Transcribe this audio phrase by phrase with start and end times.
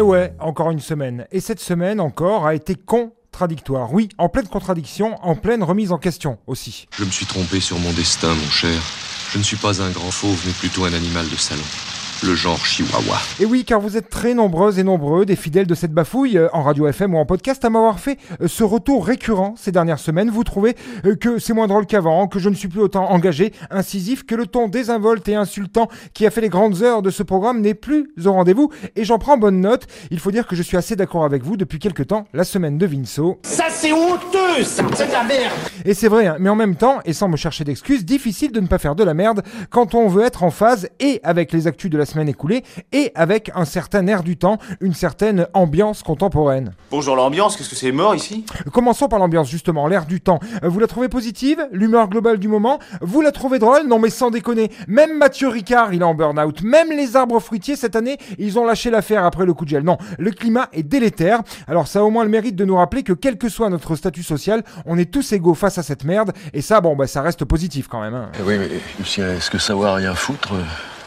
[0.00, 1.26] Et ouais, encore une semaine.
[1.30, 3.92] Et cette semaine encore a été contradictoire.
[3.92, 6.88] Oui, en pleine contradiction, en pleine remise en question aussi.
[6.96, 8.80] Je me suis trompé sur mon destin, mon cher.
[9.30, 11.89] Je ne suis pas un grand fauve, mais plutôt un animal de salon
[12.24, 13.18] le genre chihuahua.
[13.40, 16.48] Et oui, car vous êtes très nombreuses et nombreux, des fidèles de cette bafouille, euh,
[16.52, 19.98] en radio FM ou en podcast, à m'avoir fait euh, ce retour récurrent ces dernières
[19.98, 20.30] semaines.
[20.30, 23.52] Vous trouvez euh, que c'est moins drôle qu'avant, que je ne suis plus autant engagé,
[23.70, 27.22] incisif, que le ton désinvolte et insultant qui a fait les grandes heures de ce
[27.22, 29.86] programme n'est plus au rendez-vous, et j'en prends bonne note.
[30.10, 32.76] Il faut dire que je suis assez d'accord avec vous depuis quelques temps, la semaine
[32.76, 33.38] de Vinceau.
[33.42, 35.52] Ça c'est honteux, ça, c'est de la merde
[35.84, 38.60] Et c'est vrai, hein, mais en même temps, et sans me chercher d'excuses, difficile de
[38.60, 41.66] ne pas faire de la merde quand on veut être en phase et avec les
[41.66, 46.02] actus de la semaine écoulée et avec un certain air du temps, une certaine ambiance
[46.02, 46.72] contemporaine.
[46.90, 48.44] Bonjour l'ambiance, qu'est-ce que c'est mort ici?
[48.72, 50.40] Commençons par l'ambiance justement, l'air du temps.
[50.62, 52.78] Vous la trouvez positive L'humeur globale du moment?
[53.00, 53.86] Vous la trouvez drôle?
[53.86, 57.76] Non mais sans déconner, même Mathieu Ricard il est en burn-out, même les arbres fruitiers
[57.76, 59.82] cette année ils ont lâché l'affaire après le coup de gel.
[59.82, 61.40] Non, le climat est délétère.
[61.66, 63.96] Alors ça a au moins le mérite de nous rappeler que quel que soit notre
[63.96, 67.22] statut social, on est tous égaux face à cette merde et ça bon bah ça
[67.22, 68.14] reste positif quand même.
[68.14, 68.30] Hein.
[68.38, 70.52] Eh oui mais Lucien, est-ce que savoir rien foutre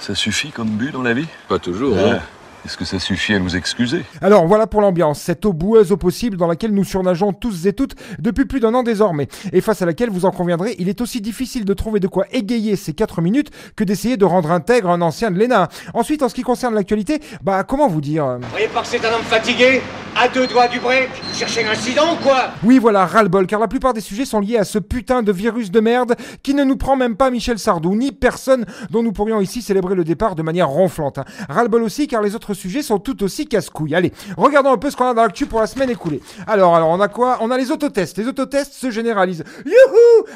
[0.00, 1.26] ça suffit comme but dans la vie?
[1.48, 2.18] Pas toujours, hein.
[2.66, 4.04] Est-ce que ça suffit à nous excuser?
[4.20, 7.72] Alors voilà pour l'ambiance, cette eau boueuse au possible dans laquelle nous surnageons tous et
[7.72, 11.00] toutes depuis plus d'un an désormais, et face à laquelle vous en conviendrez, il est
[11.00, 14.90] aussi difficile de trouver de quoi égayer ces 4 minutes que d'essayer de rendre intègre
[14.90, 15.68] un ancien de l'ENA.
[15.94, 18.26] Ensuite, en ce qui concerne l'actualité, bah comment vous dire?
[18.42, 19.80] Vous voyez pas que c'est un homme fatigué
[20.14, 23.60] À deux doigts du break Vous cherchez un incident ou quoi Oui voilà, ras-le-bol, car
[23.60, 26.64] la plupart des sujets sont liés à ce putain de virus de merde qui ne
[26.64, 30.34] nous prend même pas Michel Sardou, ni personne dont nous pourrions ici célébrer le départ
[30.34, 31.18] de manière ronflante.
[31.18, 31.24] Hein.
[31.48, 33.94] Ras-le-bol aussi, car les autres sujets sont tout aussi casse-couilles.
[33.94, 36.20] Allez, regardons un peu ce qu'on a dans l'actu pour la semaine écoulée.
[36.48, 37.38] Alors, alors, on a quoi?
[37.42, 38.18] On a les autotests.
[38.18, 39.44] Les autotests se généralisent.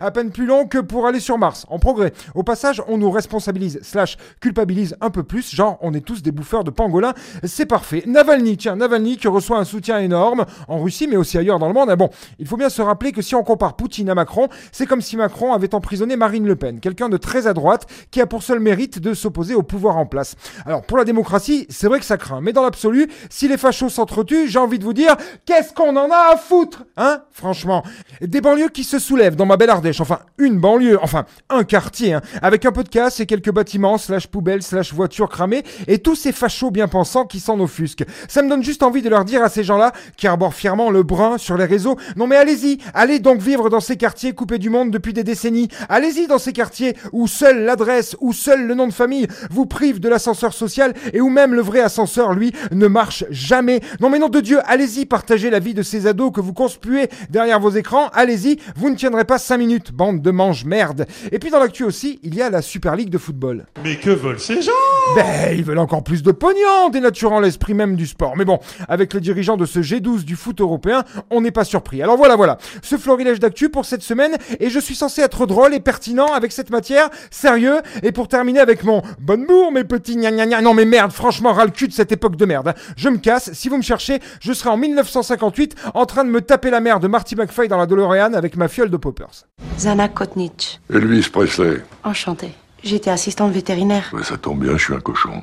[0.00, 1.66] À peine plus long que pour aller sur Mars.
[1.68, 2.12] En progrès.
[2.34, 5.54] Au passage, on nous responsabilise, slash culpabilise un peu plus.
[5.54, 7.14] Genre, on est tous des bouffeurs de pangolins.
[7.44, 8.02] C'est parfait.
[8.06, 11.74] Navalny, tiens, Navalny qui reçoit un soutien énorme en Russie, mais aussi ailleurs dans le
[11.74, 11.90] monde.
[11.90, 14.86] Ah bon, il faut bien se rappeler que si on compare Poutine à Macron, c'est
[14.86, 18.26] comme si Macron avait emprisonné Marine Le Pen, quelqu'un de très à droite qui a
[18.26, 20.36] pour seul mérite de s'opposer au pouvoir en place.
[20.66, 23.88] Alors, pour la démocratie, c'est vrai que ça craint, mais dans l'absolu, si les fachos
[23.88, 27.82] s'entretuent, j'ai envie de vous dire, qu'est-ce qu'on en a à foutre Hein Franchement?
[28.20, 29.69] Des banlieues qui se soulèvent dans ma belle
[30.00, 33.98] Enfin, une banlieue, enfin, un quartier, hein, avec un peu de casse et quelques bâtiments,
[33.98, 38.04] slash poubelles, slash voitures cramées, et tous ces fachos bien pensants qui s'en offusquent.
[38.28, 41.02] Ça me donne juste envie de leur dire à ces gens-là, qui arborent fièrement le
[41.02, 44.70] brun sur les réseaux, non mais allez-y, allez donc vivre dans ces quartiers coupés du
[44.70, 45.68] monde depuis des décennies.
[45.88, 50.00] Allez-y dans ces quartiers où seule l'adresse, ou seul le nom de famille vous prive
[50.00, 53.80] de l'ascenseur social, et où même le vrai ascenseur, lui, ne marche jamais.
[54.00, 57.08] Non mais nom de Dieu, allez-y, partagez la vie de ces ados que vous conspuez
[57.28, 58.08] derrière vos écrans.
[58.12, 61.06] Allez-y, vous ne tiendrez pas 5 minutes, bande de mange merde.
[61.30, 63.66] Et puis dans l'actu aussi, il y a la Super League de football.
[63.84, 64.72] Mais que veulent ces gens?
[65.14, 68.36] Ben, ils veulent encore plus de pognon, dénaturant l'esprit même du sport.
[68.36, 72.02] Mais bon, avec le dirigeant de ce G12 du foot européen, on n'est pas surpris.
[72.02, 75.74] Alors voilà, voilà, ce florilège d'actu pour cette semaine, et je suis censé être drôle
[75.74, 80.16] et pertinent avec cette matière, sérieux, et pour terminer avec mon bonne bourre, mes petits
[80.16, 80.62] gna gna gna.
[80.62, 82.74] Non mais merde, franchement, ras le cul de cette époque de merde.
[82.96, 86.40] Je me casse, si vous me cherchez, je serai en 1958 en train de me
[86.40, 89.46] taper la mère de Marty McFly dans la DeLorean avec ma fiole de poppers.
[89.78, 90.80] Zana Kotnich.
[90.92, 91.82] Elvis Presley.
[92.04, 92.52] Enchantée.
[92.82, 94.10] J'étais assistante vétérinaire.
[94.12, 95.42] Ouais, ça tombe bien, je suis un cochon.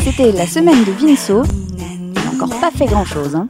[0.00, 1.42] C'était la semaine de Vinceau.
[1.78, 3.34] Il n'a encore pas fait grand-chose.
[3.34, 3.46] Hein.